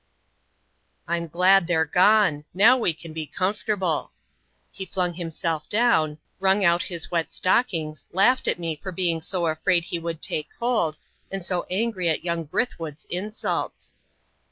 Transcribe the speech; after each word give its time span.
"I'm 1.07 1.27
glad 1.27 1.67
they're 1.67 1.85
gone: 1.85 2.43
now 2.55 2.75
we 2.75 2.91
can 2.91 3.13
be 3.13 3.27
comfortable." 3.27 4.11
He 4.71 4.83
flung 4.83 5.13
himself 5.13 5.69
down, 5.69 6.17
wrung 6.39 6.65
out 6.65 6.81
his 6.81 7.11
wet 7.11 7.31
stockings, 7.31 8.07
laughed 8.11 8.47
at 8.47 8.57
me 8.57 8.75
for 8.77 8.91
being 8.91 9.21
so 9.21 9.45
afraid 9.45 9.83
he 9.83 9.99
would 9.99 10.19
take 10.19 10.47
cold, 10.57 10.97
and 11.29 11.45
so 11.45 11.67
angry 11.69 12.09
at 12.09 12.23
young 12.25 12.45
Brithwood's 12.45 13.05
insults. 13.11 13.93